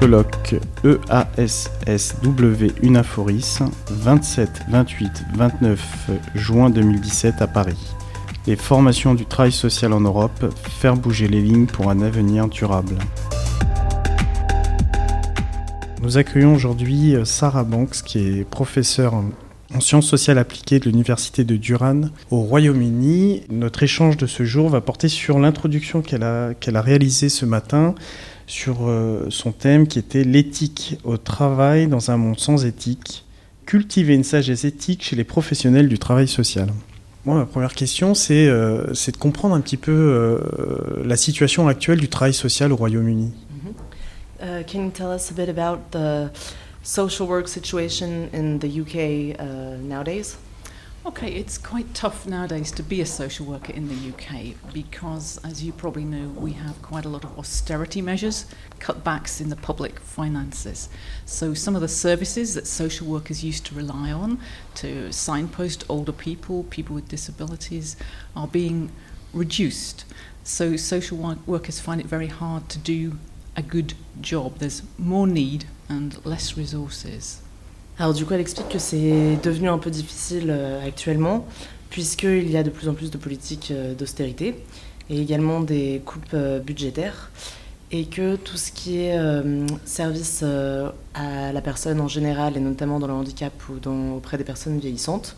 [0.00, 3.58] colloque EASSW Unaforis
[3.90, 7.76] 27, 28, 29 juin 2017 à Paris.
[8.46, 12.96] Les formations du travail social en Europe, faire bouger les lignes pour un avenir durable.
[16.00, 21.56] Nous accueillons aujourd'hui Sarah Banks, qui est professeure en sciences sociales appliquées de l'Université de
[21.56, 23.42] Durham au Royaume-Uni.
[23.50, 27.94] Notre échange de ce jour va porter sur l'introduction qu'elle a réalisée ce matin
[28.50, 33.24] sur euh, son thème qui était l'éthique au travail dans un monde sans éthique,
[33.64, 36.68] cultiver une sagesse éthique chez les professionnels du travail social.
[37.24, 40.38] Moi, ma première question, c'est euh, de comprendre un petit peu euh,
[41.04, 43.26] la situation actuelle du travail social au Royaume-Uni.
[43.26, 44.60] Mm -hmm.
[44.60, 46.28] uh, can you tell us a bit about the
[46.82, 50.36] social work situation in the UK uh, nowadays?
[51.06, 55.64] Okay, it's quite tough nowadays to be a social worker in the UK because, as
[55.64, 58.44] you probably know, we have quite a lot of austerity measures,
[58.80, 60.90] cutbacks in the public finances.
[61.24, 64.40] So, some of the services that social workers used to rely on
[64.74, 67.96] to signpost older people, people with disabilities,
[68.36, 68.92] are being
[69.32, 70.04] reduced.
[70.44, 73.18] So, social workers find it very hard to do
[73.56, 74.58] a good job.
[74.58, 77.40] There's more need and less resources.
[78.00, 81.46] Alors du coup, elle explique que c'est devenu un peu difficile euh, actuellement,
[81.90, 84.54] puisqu'il y a de plus en plus de politiques euh, d'austérité
[85.10, 87.30] et également des coupes euh, budgétaires,
[87.90, 89.18] et que tout ce qui est
[89.84, 90.44] service
[91.12, 95.36] à la personne en général, et notamment dans le handicap ou auprès des personnes vieillissantes,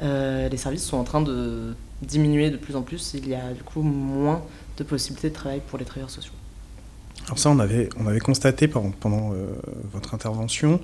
[0.00, 3.14] les services sont en train de diminuer de plus en plus.
[3.14, 4.42] Il y a du coup moins
[4.76, 6.32] de possibilités de travail pour les travailleurs sociaux.
[7.26, 9.32] Alors ça, on avait, on avait constaté pendant, pendant
[9.92, 10.80] votre intervention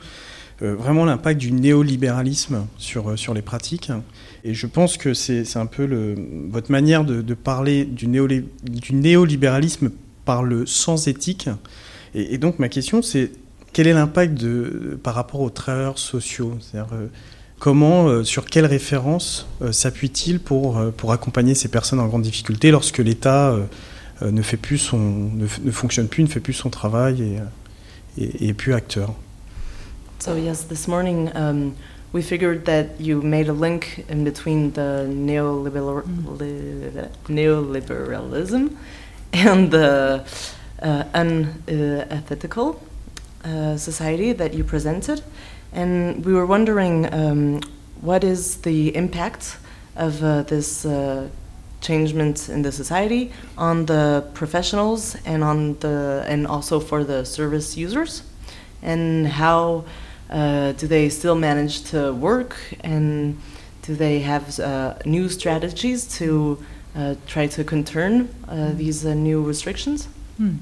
[0.62, 3.90] euh, vraiment l'impact du néolibéralisme sur, euh, sur les pratiques.
[4.44, 6.16] Et je pense que c'est un peu
[6.50, 9.90] votre manière de, parler du, néolib, du néolibéralisme
[10.26, 11.48] par le sans éthique.
[12.14, 13.32] Et, donc ma question, c'est
[13.72, 14.44] quel est l'impact
[15.02, 16.56] par rapport aux travailleurs sociaux?
[16.60, 17.06] C'est-à-dire, euh,
[17.58, 23.54] comment, sur quelles références s'appuie-t-il pour, pour accompagner ces personnes en grande difficulté lorsque l'État
[24.22, 28.44] ne, fait plus son, ne, ne, fonctionne plus, ne fait plus son travail et, et,
[28.44, 29.14] et est plus acteur.
[30.18, 31.74] So yes, this morning um,
[32.12, 36.04] we figured that you made a link in between the neoliberal,
[36.38, 38.76] li, neoliberalism
[39.32, 40.24] and the
[40.82, 42.82] uh, unethical
[43.44, 45.22] uh, society that you presented,
[45.72, 47.60] and we were wondering um,
[48.00, 49.56] what is the impact
[49.96, 50.84] of uh, this
[51.80, 57.24] uh, changement in the society on the professionals and on the and also for the
[57.24, 58.22] service users,
[58.82, 59.84] and how
[60.30, 63.36] uh, do they still manage to work and
[63.82, 66.58] do they have uh, new strategies to
[66.94, 70.08] uh, try to conturn uh, these uh, new restrictions?
[70.40, 70.58] Mm.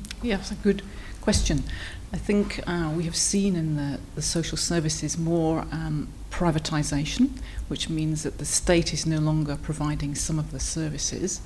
[0.51, 0.83] A good
[1.21, 1.65] question.
[2.13, 7.31] I think uh, we have seen in the, the social services more um, privatisation,
[7.69, 11.41] which means that the state is no longer providing some of the services.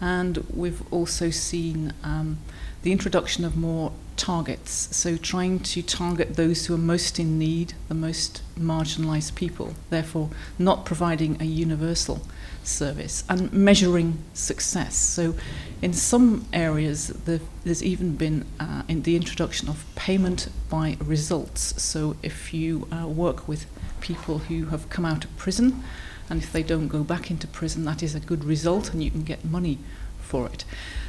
[0.00, 2.38] And we've also seen um,
[2.84, 4.94] the introduction of more targets.
[4.94, 10.28] So, trying to target those who are most in need, the most marginalized people, therefore,
[10.58, 12.20] not providing a universal
[12.62, 14.96] service and measuring success.
[14.96, 15.34] So,
[15.80, 21.82] in some areas, the, there's even been uh, in the introduction of payment by results.
[21.82, 23.64] So, if you uh, work with
[24.02, 25.82] people who have come out of prison,
[26.28, 29.10] and if they don't go back into prison, that is a good result, and you
[29.10, 29.78] can get money
[30.24, 30.64] for it.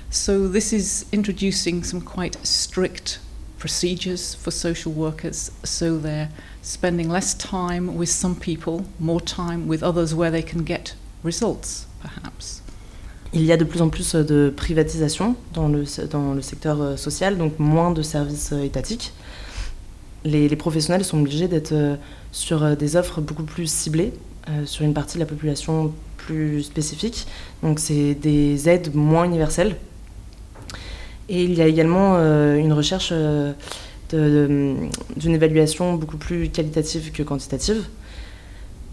[0.10, 3.20] So, this is introducing some quite strict
[3.58, 6.30] procedures for social workers so they're
[6.62, 11.88] spending less time with some people, more time with others where they can get results,
[12.02, 12.62] perhaps.
[13.34, 16.96] Il y a de plus en plus de privatisation dans le, dans le secteur euh,
[16.96, 19.12] social, donc moins de services euh, étatiques.
[20.24, 21.98] Les, les professionnels sont obligés d'être euh,
[22.32, 24.14] sur des offres beaucoup plus ciblées,
[24.66, 25.92] sur une partie de la population
[26.26, 27.28] plus spécifique.
[27.64, 29.76] Donc c'est des aides moins universelles
[31.28, 33.54] et il y a également euh, une recherche euh,
[34.12, 34.90] d'une
[35.26, 37.84] évaluation beaucoup plus qualitative que quantitative.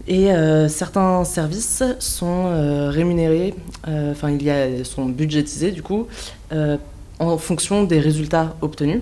[0.07, 3.53] Et euh, certains services sont rémunérés,
[3.85, 6.07] enfin a, sont budgétisés du coup,
[7.19, 9.01] en fonction des résultats obtenus.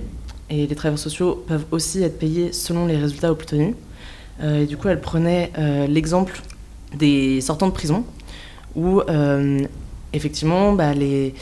[0.50, 3.74] Et les travailleurs sociaux peuvent aussi être payés selon les résultats obtenus.
[4.44, 5.52] et du coup, elle prenait
[5.88, 6.42] l'exemple
[6.94, 8.04] des sortants de prison,
[8.76, 9.02] où
[10.14, 11.34] effectivement, bah, les,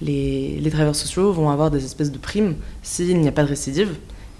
[0.00, 3.94] les, travailleurs sociaux vont avoir des espèces de primes s'il n'y a pas de récidive,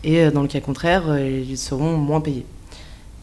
[0.04, 2.46] et euh, dans le cas contraire, euh, ils seront moins payés.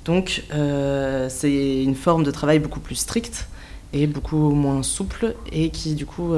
[0.04, 3.48] Donc euh, c'est une forme de travail beaucoup plus stricte
[3.94, 6.34] et beaucoup moins souple, et qui du coup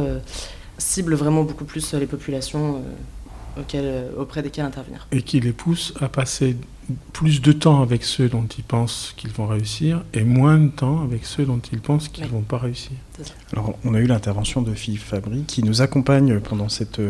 [0.77, 2.83] cible vraiment beaucoup plus les populations
[4.17, 5.07] auprès desquels intervenir.
[5.11, 6.55] Et qui les pousse à passer
[7.11, 11.03] plus de temps avec ceux dont ils pensent qu'ils vont réussir et moins de temps
[11.03, 12.93] avec ceux dont ils pensent qu'ils ne vont pas réussir.
[13.51, 17.01] Alors, on a eu l'intervention de Philippe Fabry qui nous accompagne pendant cette,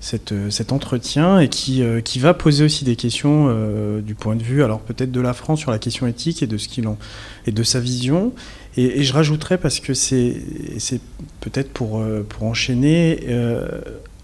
[0.00, 4.34] cette, cet entretien et qui, euh, qui va poser aussi des questions euh, du point
[4.34, 6.88] de vue, alors peut-être de la France sur la question éthique et de, ce qu'il
[6.88, 6.98] en,
[7.46, 8.32] et de sa vision.
[8.76, 10.40] Et, je rajouterais, parce que c'est,
[10.78, 11.00] c'est
[11.40, 13.26] peut-être pour, euh, pour enchaîner,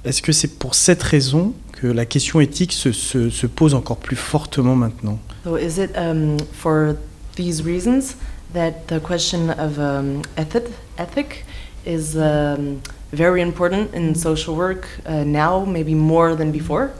[0.06, 3.98] est-ce que c'est pour cette raison que la question éthique se, se, se pose encore
[3.98, 5.18] plus fortement maintenant?
[5.44, 6.96] So is it um, for
[7.34, 8.16] these reasons
[8.54, 10.64] that the question of um, ethic,
[10.98, 11.44] ethic
[11.84, 12.80] is um,
[13.12, 16.90] very important in social work uh, now, maybe more than before?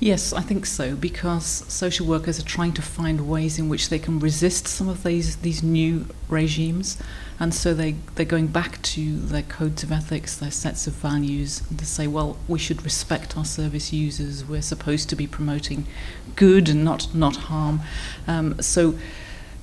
[0.00, 3.98] Yes, I think so, because social workers are trying to find ways in which they
[3.98, 6.98] can resist some of these, these new regimes.
[7.40, 11.62] And so they, they're going back to their codes of ethics, their sets of values,
[11.68, 14.44] and to say, well, we should respect our service users.
[14.44, 15.86] We're supposed to be promoting
[16.36, 17.80] good and not, not harm.
[18.28, 18.96] Um, so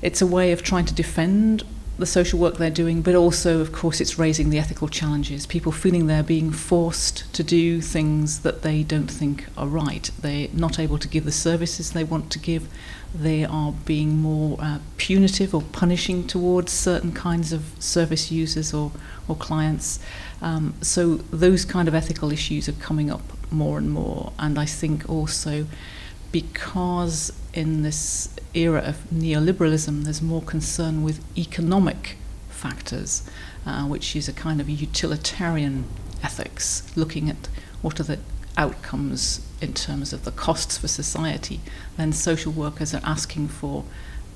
[0.02, 1.64] it's a way of trying to defend
[1.98, 5.46] the social work they're doing, but also, of course, it's raising the ethical challenges.
[5.46, 10.12] People feeling they're being forced to do things that they don't think are right.
[10.20, 12.68] They're not able to give the services they want to give.
[13.14, 18.92] They are being more uh, punitive or punishing towards certain kinds of service users or,
[19.28, 20.00] or clients.
[20.42, 24.34] Um, so, those kind of ethical issues are coming up more and more.
[24.38, 25.66] And I think also
[26.32, 32.18] because in this era of neoliberalism, there's more concern with economic
[32.50, 33.24] factors,
[33.66, 35.86] uh, which is a kind of utilitarian
[36.22, 37.48] ethics, looking at
[37.82, 38.20] what are the
[38.58, 41.62] outcomes in terms of the costs for society.
[41.98, 43.86] Then social workers are asking for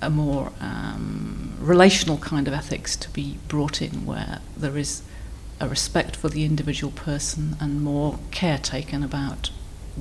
[0.01, 5.03] a more um, relational kind of ethics to be brought in, where there is
[5.59, 9.51] a respect for the individual person and more care taken about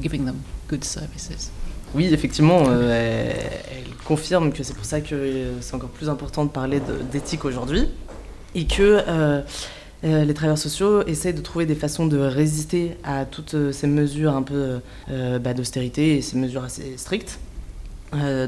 [0.00, 1.50] giving them good services.
[1.94, 3.32] Oui, effectivement, euh,
[3.70, 6.80] elle, confirme que c'est pour ça que euh, c'est encore plus important de parler
[7.12, 7.88] d'éthique aujourd'hui
[8.54, 9.42] et que euh,
[10.02, 14.42] les travailleurs sociaux essayent de trouver des façons de résister à toutes ces mesures un
[14.42, 17.40] peu bah, d'austérité et ces mesures assez strictes,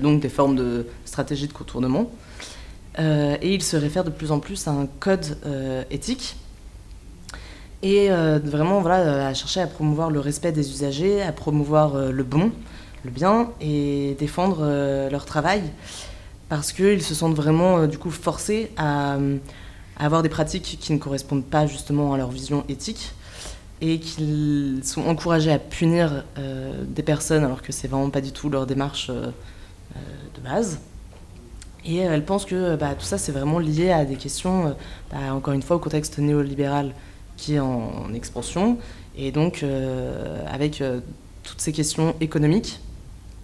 [0.00, 2.10] donc des formes de stratégie de contournement.
[2.98, 5.36] et ils se réfèrent de plus en plus à un code
[5.90, 6.36] éthique
[7.82, 8.08] et
[8.44, 12.52] vraiment voilà, à chercher à promouvoir le respect des usagers, à promouvoir le bon,
[13.04, 15.62] le bien et défendre euh, leur travail
[16.48, 19.16] parce qu'ils se sentent vraiment euh, du coup forcés à,
[19.96, 23.12] avoir des pratiques qui ne correspondent pas justement à leur vision éthique
[23.82, 28.32] et qu'ils sont encouragés à punir euh, des personnes alors que c'est vraiment pas du
[28.32, 30.78] tout leur démarche de base.
[31.84, 34.76] Et elles pensent que bah, tout ça c'est vraiment lié à des questions,
[35.10, 36.94] bah, encore une fois, au contexte néolibéral
[37.36, 38.78] qui est en, expansion
[39.16, 39.64] et donc
[40.46, 40.82] avec
[41.42, 42.80] toutes ces questions économiques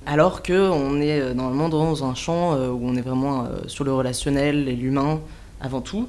[0.06, 3.84] alors qu'on est euh, normalement dans un champ euh, où on est vraiment euh, sur
[3.84, 5.20] le relationnel et l'humain
[5.60, 6.08] avant tout.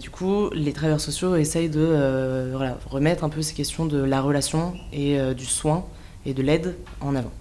[0.00, 2.54] du coup, les travailleurs sociaux essayent de
[2.88, 5.84] remettre un peu ces questions de la relation et du soin
[6.24, 7.32] et de l'aide en avant.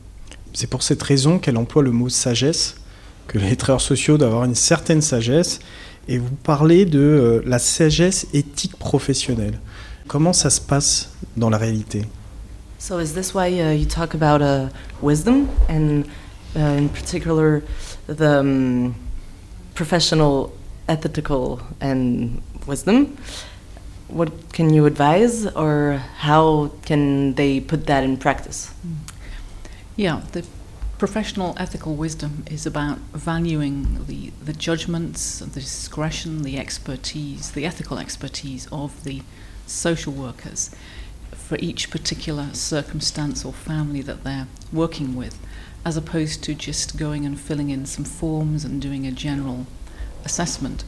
[0.54, 2.78] C'est pour cette raison qu'elle emploie le mot sagesse,
[3.28, 5.60] que les travailleurs sociaux doivent avoir une certaine sagesse,
[6.08, 9.60] et vous parlez de la sagesse éthique professionnelle.
[10.08, 12.02] Comment ça se passe dans la réalité?
[12.80, 14.70] So is this why uh, you talk about uh,
[15.02, 16.10] wisdom and,
[16.56, 17.62] uh, in particular,
[18.08, 18.96] the um,
[19.76, 20.56] professional,
[20.88, 23.18] ethical, and wisdom?
[24.08, 28.74] What can you advise, or how can they put that in practice?
[29.98, 30.46] Yeah, the
[30.98, 38.00] professional ethical wisdom is about valuing the, the judgments, the discretion, the expertise, the ethical
[38.00, 39.22] expertise of the
[39.68, 40.74] social workers
[41.50, 45.36] for each particular circumstance or family that they're working with,
[45.84, 49.66] as opposed to just going and filling in some forms and doing a general
[50.24, 50.84] assessment.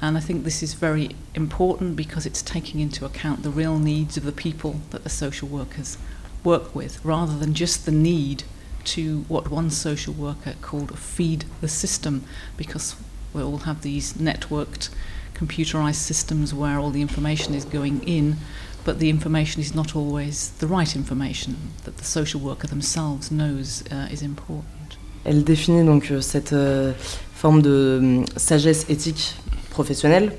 [0.00, 4.16] And I think this is very important because it's taking into account the real needs
[4.16, 5.98] of the people that the social workers
[6.44, 8.44] work with, rather than just the need
[8.84, 12.24] to what one social worker called feed the system,
[12.56, 12.94] because
[13.32, 14.90] we all have these networked
[15.34, 18.36] computerized systems where all the information is going in
[18.84, 23.82] but the information is not always the right information that the social worker themselves knows
[23.90, 24.98] uh, is important.
[25.24, 26.92] Elle définit donc euh, cette euh,
[27.34, 29.36] forme de hum, sagesse éthique
[29.70, 30.32] professionnelle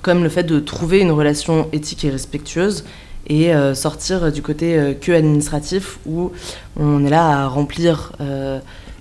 [0.00, 2.84] comme le fait de trouver une relation éthique et respectueuse
[3.26, 6.30] et euh, sortir du côté que administratif où
[6.76, 8.12] on est là à remplir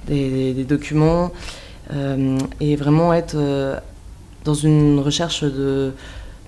[0.07, 1.31] des, documents
[2.59, 3.37] et vraiment être
[4.43, 5.93] dans une recherche de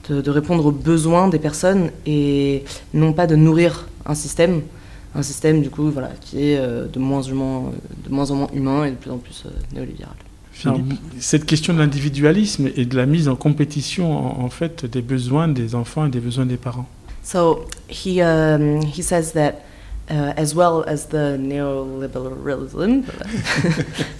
[0.09, 2.63] de, répondre aux besoins des personnes et
[2.93, 4.61] non pas de nourrir un système
[5.15, 7.71] un système du coup voilà, qui est de, moins en moins,
[8.05, 10.13] de moins en moins humain et de plus en plus néolibéral.
[11.19, 15.47] cette question de l'individualisme et de la mise en compétition en, en, fait des besoins
[15.47, 16.87] des enfants et des besoins des parents.
[17.23, 19.61] So he um, he says that
[20.09, 23.05] uh, as well as the neoliberalism,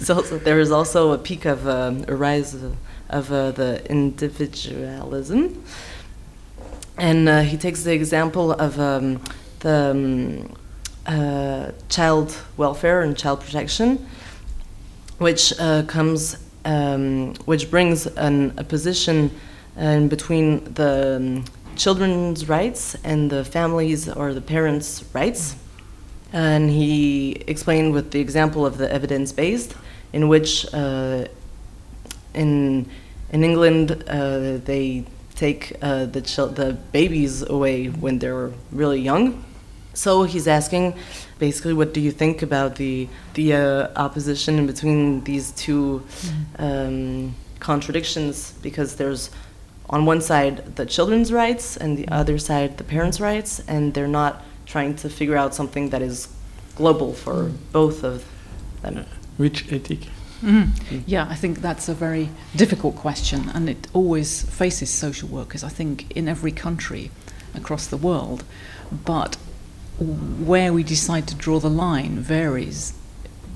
[0.00, 2.56] so, so, there is also a peak of um, a rise
[3.10, 5.62] of, uh, the individualism.
[6.96, 9.20] And uh, he takes the example of um,
[9.60, 10.56] the um,
[11.06, 14.06] uh, child welfare and child protection,
[15.18, 19.30] which uh, comes, um, which brings an, a position
[19.76, 21.44] in between the um,
[21.76, 25.56] children's rights and the families or the parents' rights.
[26.32, 29.74] And he explained with the example of the evidence based,
[30.12, 31.24] in which uh,
[32.34, 32.88] in,
[33.32, 36.20] in England uh, they take uh, the,
[36.54, 39.44] the babies away when they're really young.
[39.94, 40.94] So he's asking,
[41.38, 46.64] basically, what do you think about the the uh, opposition in between these 2 mm-hmm.
[46.66, 48.52] um, contradictions?
[48.62, 49.30] Because there's
[49.88, 54.14] on one side the children's rights and the other side the parents' rights, and they're
[54.22, 56.28] not trying to figure out something that is
[56.76, 57.56] global for mm.
[57.72, 58.24] both of
[58.82, 59.04] them.
[59.36, 60.00] Which ethic?
[60.42, 61.02] Mm.
[61.06, 65.68] Yeah, I think that's a very difficult question, and it always faces social workers, I
[65.68, 67.10] think, in every country
[67.54, 68.44] across the world.
[68.90, 69.36] But
[69.98, 72.94] where we decide to draw the line varies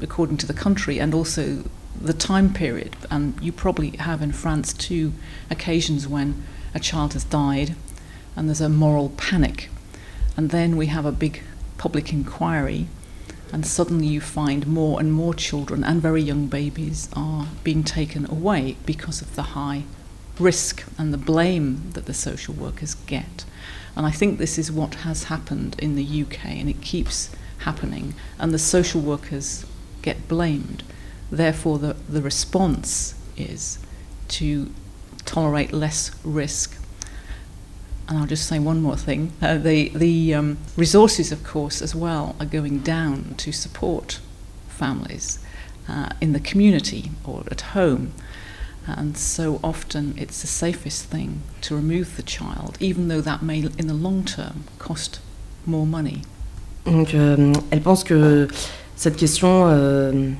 [0.01, 1.65] according to the country and also
[2.01, 2.97] the time period.
[3.11, 5.13] And you probably have in France two
[5.51, 7.75] occasions when a child has died
[8.37, 9.71] and there's a moral panic.
[10.37, 11.43] And then we have a big
[11.79, 12.89] public inquiry,
[13.55, 18.29] and suddenly you find more and more children and very young babies are being taken
[18.29, 19.85] away because of the high
[20.41, 23.45] risk and the blame that the social workers get.
[23.95, 28.15] And I think this is what has happened in the UK, and it keeps happening,
[28.41, 29.65] and the social workers
[30.03, 30.83] get blamed.
[31.31, 33.79] Therefore, the, the response is
[34.31, 34.73] to
[35.25, 36.77] tolerate less risk.
[38.09, 39.33] And I'll just say one more thing.
[39.41, 44.21] Uh, the the um, resources, of course, as well, are going down to support
[44.69, 45.39] families
[45.89, 48.13] uh, in the community or at home.
[48.87, 53.61] And so often it's the safest thing to remove the child, even though that may,
[53.79, 55.21] in the long term, cost
[55.65, 56.23] more money.
[56.85, 58.47] Donc, euh, elle pense que
[58.95, 60.33] cette question euh,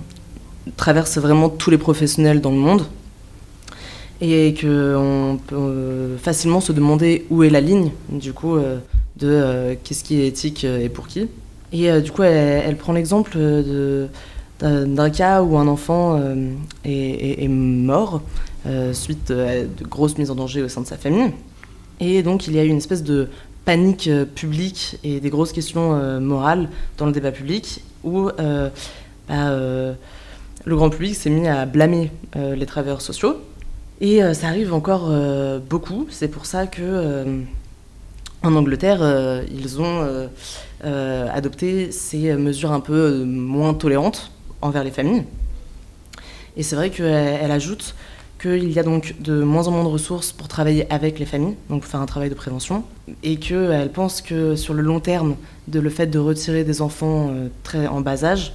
[0.77, 2.87] traverse vraiment tous les professionnels dans le monde
[4.21, 8.79] et qu'on peut euh, facilement se demander où est la ligne du coup euh,
[9.17, 11.29] de euh, qu'est-ce qui est éthique et pour qui.
[11.73, 13.37] Et du coup, elle, prend l'exemple
[14.61, 16.21] d'un cas où un enfant
[16.85, 18.23] est, mort
[18.93, 21.33] suite à de grosses mises en danger au sein de sa famille.
[21.99, 23.29] Et donc, il y a eu une espèce de
[23.65, 28.31] panique publique et des grosses questions morales dans le débat public où
[29.29, 29.51] bah,
[30.65, 33.39] le grand public s'est mis à blâmer les travailleurs sociaux.
[34.05, 36.07] Et euh, ça arrive encore euh, beaucoup.
[36.11, 37.25] C'est pour ça que
[38.43, 39.01] en Angleterre,
[39.51, 40.29] ils ont
[40.83, 44.31] adopté ces mesures un peu moins tolérantes
[44.61, 45.25] envers les familles.
[46.59, 47.95] Et c'est vrai qu'elle ajoute
[48.39, 51.57] qu'il y a donc de moins en moins de ressources pour travailler avec les familles,
[51.71, 52.85] donc pour faire un travail de prévention,
[53.23, 55.37] et qu'elle pense que sur le long terme,
[55.73, 57.33] le fait de retirer des enfants
[57.63, 58.53] très en bas âge,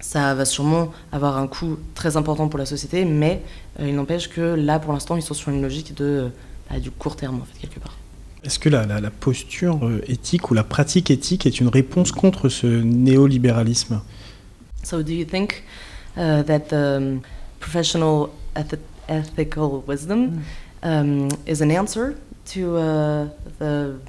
[0.00, 3.42] ça va sûrement avoir un coût très important pour la société, mais
[3.78, 6.30] euh, il n'empêche que là, pour l'instant, ils sont sur une logique de,
[6.70, 7.96] bah, du court terme, en fait, quelque part.
[8.42, 12.10] Est-ce que la, la, la, posture euh, éthique ou la pratique éthique est une réponse
[12.10, 14.00] contre ce néolibéralisme?
[14.82, 15.62] So, do you think
[16.16, 17.20] uh, that the um,
[17.60, 18.30] professional
[19.08, 20.42] ethical wisdom mm.
[20.82, 22.16] um, is an answer
[22.54, 23.28] to uh,
[23.58, 24.00] the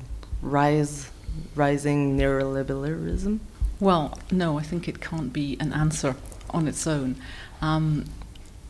[0.42, 1.12] rise,
[1.58, 3.40] rising neoliberalism?
[3.82, 6.16] Well, no, I think it can't be an answer
[6.52, 7.16] on its own.
[7.62, 8.06] Um,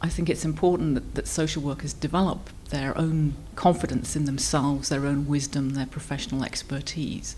[0.01, 5.05] I think it's important that, that, social workers develop their own confidence in themselves, their
[5.05, 7.35] own wisdom, their professional expertise.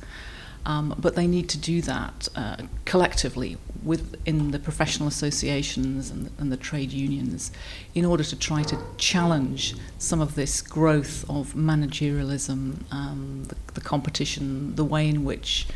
[0.68, 6.52] Um, but they need to do that uh, collectively within the professional associations and, and,
[6.52, 7.52] the trade unions
[7.96, 13.82] in order to try to challenge some of this growth of managerialism, um, the, the
[13.82, 15.68] competition, the way in which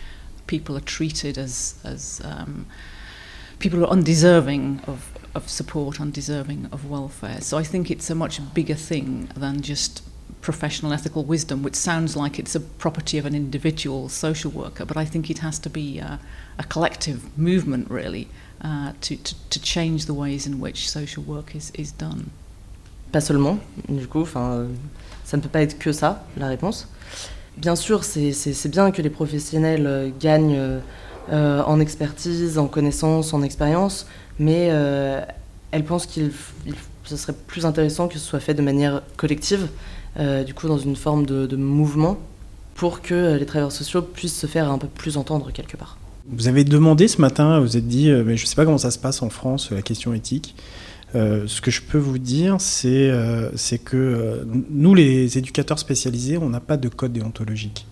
[0.48, 2.66] people are treated as as um,
[3.60, 7.42] people are undeserving of of support, undeserving of welfare.
[7.42, 10.02] So I think it's a much bigger thing than just
[10.42, 14.98] professional ethical wisdom, which sounds like it's a property of an individual social worker, but
[14.98, 16.20] I think it has to be a,
[16.58, 18.28] a collective movement, really,
[18.62, 22.32] uh, to, to, to change the ways in which social work is, is done.
[23.12, 24.68] Pas seulement, du coup, enfin,
[25.24, 26.88] ça ne peut pas être que ça, la réponse.
[27.58, 30.80] Bien sûr, c'est bien que les professionnels euh, gagnent
[31.32, 34.08] euh, en expertise, en connaissance, en expérience,
[34.40, 35.22] mais euh,
[35.72, 36.32] elle pense qu'il
[36.66, 36.74] il-
[37.04, 39.68] ce serait plus intéressant que ce soit fait de manière collective,
[40.20, 42.18] euh, du coup dans une forme de, mouvement,
[42.76, 45.98] pour que les travailleurs sociaux puissent se faire un peu plus entendre quelque part.
[46.30, 48.92] Vous avez demandé ce matin, vous êtes dit, mais je ne sais pas comment ça
[48.92, 50.54] se passe en France, la question éthique.
[51.16, 53.50] Euh, ce que je peux vous dire, c'est euh,
[53.84, 57.88] que euh, nous, les éducateurs spécialisés, on n'a pas de code déontologique.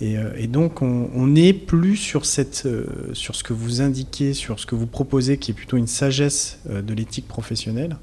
[0.00, 4.86] Et, donc, on, on est plus sur, ce que vous indiquez, sur ce que vous
[4.86, 7.96] proposez, qui est plutôt une sagesse de l'éthique professionnelle.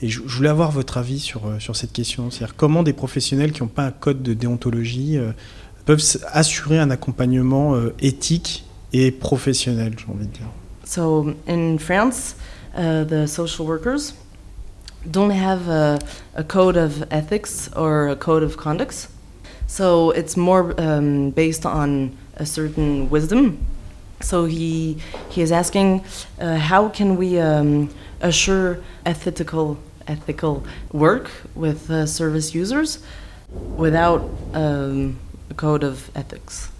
[0.00, 2.30] Et je, voulais avoir votre avis sur, sur cette question.
[2.30, 5.18] C'est-à-dire comment des professionnels qui n'ont pas un code de déontologie
[5.84, 10.48] peuvent assurer un accompagnement éthique et professionnel, j'ai envie de dire?
[10.86, 12.36] So in France,
[12.74, 14.14] uh, the social workers
[15.10, 15.98] don't have a,
[16.34, 19.08] a code of ethics or a code of conduct.
[19.66, 23.64] So it's more um, based on a certain wisdom.
[24.20, 26.04] So he he is asking,
[26.40, 27.90] uh, how can we um,
[28.20, 29.76] assure ethical
[30.06, 32.98] ethical work with uh, service users
[33.76, 34.22] without
[34.54, 35.18] um,
[35.50, 36.70] a code of ethics?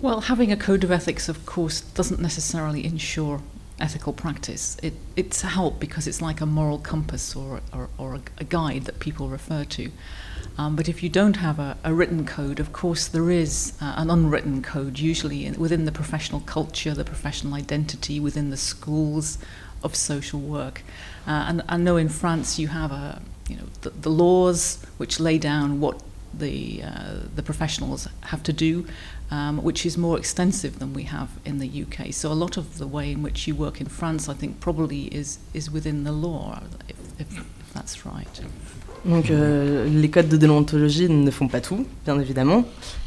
[0.00, 3.40] Well, having a code of ethics, of course, doesn't necessarily ensure
[3.80, 4.76] ethical practice.
[4.82, 8.84] It, it's a help because it's like a moral compass or, or, or a, guide
[8.84, 9.90] that people refer to.
[10.56, 13.94] Um, but if you don't have a, a written code, of course, there is uh,
[13.96, 19.38] an unwritten code, usually in, within the professional culture, the professional identity, within the schools
[19.84, 20.82] of social work.
[21.26, 25.20] Uh, and I know in France you have a, you know, the, the laws which
[25.20, 26.02] lay down what
[26.34, 28.86] the, uh, the professionals have to do,
[29.30, 32.12] um, which is more extensive than we have in the UK.
[32.12, 35.08] So a lot of the way in which you work in France, I think, probably
[35.12, 36.58] is, is within the law,
[36.88, 38.42] if, if, if that's right.
[39.04, 42.64] Donc euh, les codes de déontologie ne font pas tout, bien évidemment.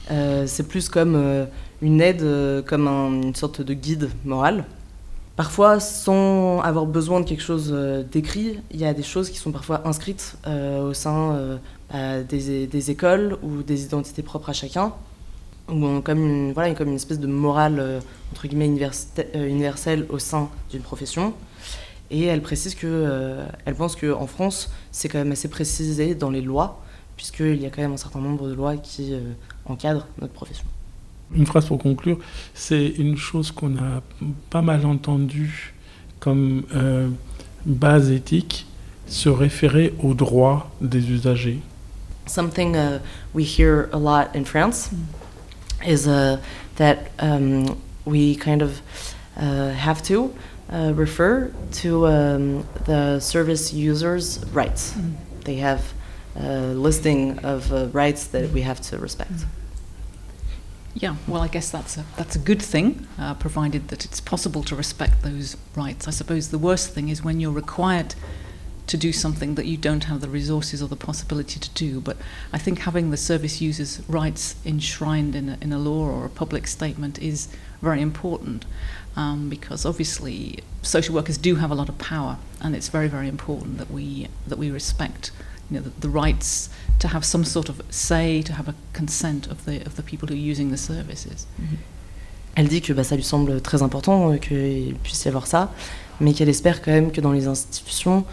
[0.10, 1.46] Euh, c'est plus comme euh,
[1.82, 4.64] une aide, euh, comme un- une sorte de guide moral.
[5.36, 9.38] Parfois, sans avoir besoin de quelque chose euh, d'écrit, il y a des choses qui
[9.38, 11.60] sont parfois inscrites euh, au sein
[12.30, 14.94] des, des écoles ou des identités propres à chacun,
[16.02, 18.00] comme une, voilà, comme une espèce de morale euh,
[18.32, 18.72] entre guillemets
[19.36, 21.34] euh, universelle au sein d'une profession.
[22.12, 26.30] Et elle précise que, euh, elle pense qu'en France, c'est quand même assez précisé dans
[26.30, 26.84] les lois,
[27.16, 29.22] puisqu'il y a quand même un certain nombre de lois qui euh,
[29.66, 30.66] encadrent notre profession.
[31.34, 32.20] Une phrase pour conclure,
[32.54, 34.02] c'est une chose qu'on a
[34.50, 35.74] pas mal entendue
[36.20, 37.08] comme euh,
[37.66, 38.68] base éthique,
[39.08, 41.62] se référer aux droits des usagers.
[42.28, 43.00] Something uh,
[43.34, 44.92] we hear a lot in France
[45.86, 46.42] is uh,
[46.76, 48.82] that um, we kind of
[49.38, 50.34] uh, have to
[50.72, 54.96] uh, refer to um, the service users' rights.
[55.44, 55.94] They have
[56.36, 59.46] a listing of uh, rights that we have to respect.
[60.94, 64.62] Yeah, well, I guess that's a that's a good thing, uh, provided that it's possible
[64.64, 66.08] to respect those rights.
[66.08, 68.16] I suppose the worst thing is when you're required
[68.92, 72.02] to do something that you don't have the resources or the possibility to do.
[72.02, 72.18] But
[72.52, 76.30] I think having the service users' rights enshrined in a, in a law or a
[76.30, 77.48] public statement is
[77.82, 78.66] very important,
[79.16, 83.30] um, because obviously social workers do have a lot of power, and it's very very
[83.30, 85.32] important that we that we respect
[85.70, 89.48] you know, the, the rights to have some sort of say, to have a consent
[89.48, 91.48] of the of the people who are using the services.
[92.58, 95.72] Elle dit que bah, ça lui semble très important euh, qu'il puisse y avoir ça,
[96.20, 98.26] mais qu'elle espère quand même que dans les institutions,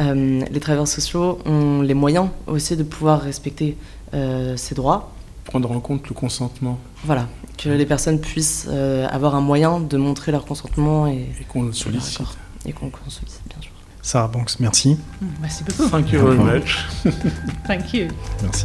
[0.00, 3.76] euh, les travailleurs sociaux ont les moyens aussi de pouvoir respecter
[4.14, 5.12] euh, ces droits.
[5.44, 9.96] Prendre en compte le consentement Voilà, que les personnes puissent euh, avoir un moyen de
[9.96, 12.20] montrer leur consentement et, et qu'on le sollicite.
[12.66, 13.72] et qu'on qu'on sollicite, bien sûr.
[14.02, 14.96] Sarah Banks, merci.
[15.40, 15.88] Merci beaucoup.
[15.90, 16.86] Thank you very much.
[17.66, 18.08] Thank you.
[18.42, 18.64] Merci.